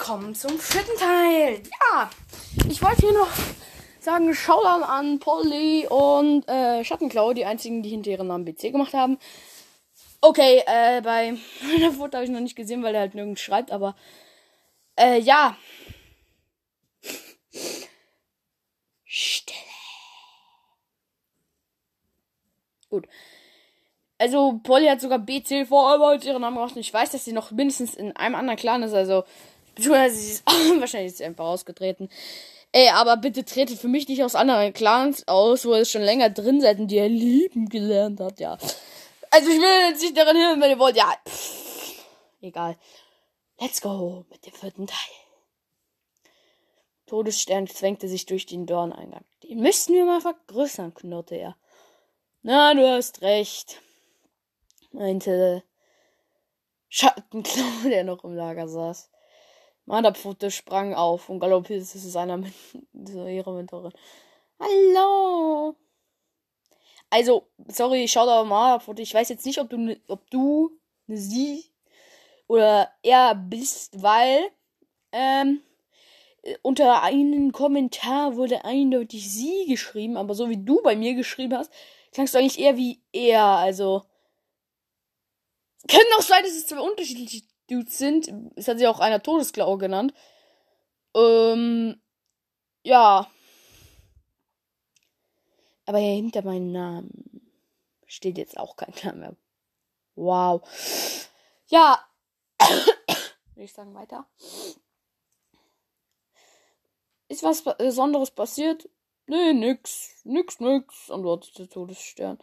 [0.00, 1.60] willkommen zum vierten Teil.
[1.92, 2.10] Ja,
[2.66, 3.28] ich wollte hier noch
[4.00, 8.94] sagen, Shoutout an Polly und äh, Schattenklau, die einzigen, die hinter ihren Namen BC gemacht
[8.94, 9.18] haben.
[10.22, 11.34] Okay, äh, bei
[11.70, 13.94] meiner Foto habe ich noch nicht gesehen, weil er halt nirgends schreibt, aber
[14.98, 15.54] äh, ja.
[19.04, 19.58] Stille.
[22.88, 23.06] Gut.
[24.16, 26.74] Also, Polly hat sogar BC vor allem ihren Namen gemacht.
[26.74, 28.94] Und ich weiß, dass sie noch mindestens in einem anderen Clan ist.
[28.94, 29.24] Also,
[29.74, 30.44] beziehungsweise sie ist
[30.80, 32.08] wahrscheinlich ist sie einfach ausgetreten.
[32.72, 36.30] Ey, aber bitte tretet für mich nicht aus anderen Clans aus, wo ihr schon länger
[36.30, 38.58] drin seid und die ihr lieben gelernt habt, ja.
[39.32, 40.96] Also, ich will jetzt nicht daran hören, wenn ihr wollt.
[40.96, 42.04] Ja, pff,
[42.40, 42.76] egal.
[43.60, 45.14] Let's go mit dem vierten Teil.
[47.06, 49.24] Todesstern zwängte sich durch den Dorneingang.
[49.42, 51.56] Den müssten wir mal vergrößern, knurrte er.
[52.42, 53.80] Na, du hast recht
[54.92, 55.62] meinte
[56.88, 59.10] Schattenklau, der noch im Lager saß.
[59.90, 62.40] Marderpfote sprang auf und galoppierte zu seiner
[63.04, 63.92] zu ihrer Mentorin.
[64.60, 65.74] Hallo!
[67.10, 70.70] Also, sorry, schau da mal, ich weiß jetzt nicht, ob du, ne, ob du
[71.08, 71.64] ne sie
[72.46, 74.50] oder er bist, weil
[75.10, 75.60] ähm,
[76.62, 81.72] unter einem Kommentar wurde eindeutig sie geschrieben, aber so wie du bei mir geschrieben hast,
[82.12, 84.04] klangst du eigentlich eher wie er, also
[85.88, 88.32] kann auch sein, dass es zwei unterschiedliche Dudes sind.
[88.56, 90.12] Es hat sich auch einer Todesklaue genannt.
[91.14, 92.00] Ähm,
[92.82, 93.30] ja.
[95.86, 97.52] Aber hinter meinem Namen
[98.06, 99.36] steht jetzt auch kein Name.
[100.14, 100.62] Wow.
[101.68, 102.04] Ja.
[103.56, 104.26] Ich sagen weiter?
[107.28, 108.88] Ist was Besonderes passiert?
[109.26, 110.22] Nee, nix.
[110.24, 112.38] Nix, nix, antwortete Todesstern.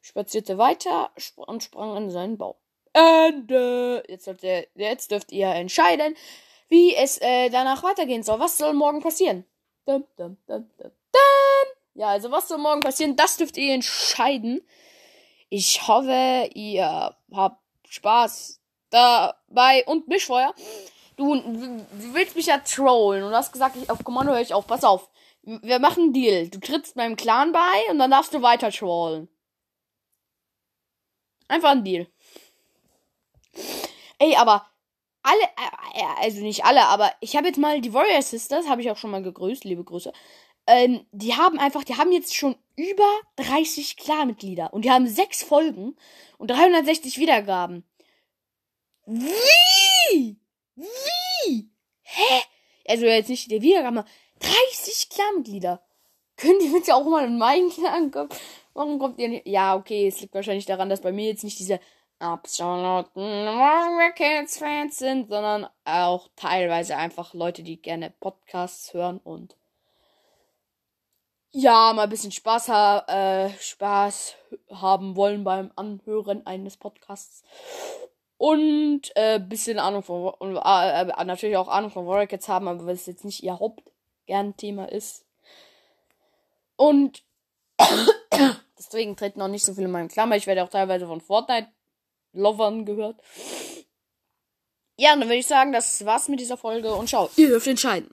[0.00, 2.56] Spazierte weiter und sprang an seinen Baum.
[2.96, 4.02] Ende.
[4.08, 6.16] Jetzt, sollte, jetzt dürft ihr entscheiden,
[6.68, 8.40] wie es äh, danach weitergehen soll.
[8.40, 9.44] Was soll morgen passieren?
[9.84, 10.68] Dum, dum, dum,
[11.96, 14.60] ja, also was soll morgen passieren, das dürft ihr entscheiden.
[15.48, 20.54] Ich hoffe, ihr habt Spaß dabei und mich vorher.
[21.16, 24.66] Du, du willst mich ja trollen und hast gesagt, ich, auf Kommando höre ich auf.
[24.66, 25.08] Pass auf.
[25.42, 26.48] Wir machen einen Deal.
[26.48, 29.28] Du trittst meinem Clan bei und dann darfst du weiter trollen.
[31.48, 32.06] Einfach ein Deal.
[34.18, 34.66] Ey, aber
[35.22, 38.80] alle, äh, äh, also nicht alle, aber ich habe jetzt mal die Warrior Sisters, habe
[38.80, 40.12] ich auch schon mal gegrüßt, liebe Grüße.
[40.68, 45.42] Ähm, die haben einfach, die haben jetzt schon über 30 Klarmitglieder und die haben sechs
[45.42, 45.96] Folgen
[46.38, 47.84] und 360 Wiedergaben.
[49.06, 50.36] Wie?
[50.74, 51.70] Wie?
[52.02, 52.42] Hä?
[52.88, 54.04] Also jetzt nicht der Wiedergaben,
[54.40, 55.82] 30 Klarmitglieder.
[56.36, 58.28] Können die bitte auch mal in meinen Clan kommen?
[58.74, 59.46] Warum kommt ihr nicht?
[59.46, 61.80] Ja, okay, es liegt wahrscheinlich daran, dass bei mir jetzt nicht diese
[62.18, 63.48] absoluten
[64.14, 69.56] Kids-Fans sind, sondern auch teilweise einfach Leute, die gerne Podcasts hören und
[71.58, 74.34] ja, mal ein bisschen Spaß, ha äh, Spaß
[74.70, 77.42] haben wollen beim Anhören eines Podcasts.
[78.36, 82.68] Und äh, bisschen Ahnung von und, äh, äh, natürlich auch Ahnung von Warrior Cats haben,
[82.68, 85.24] aber weil es jetzt nicht ihr Hauptgern-Thema ist.
[86.76, 87.22] Und
[88.78, 90.36] deswegen treten noch nicht so viele in meinem Klammer.
[90.36, 91.68] Ich werde auch teilweise von Fortnite
[92.36, 93.20] Lovern gehört.
[94.98, 98.10] Ja, dann würde ich sagen, das war's mit dieser Folge und schau, ihr dürft entscheiden.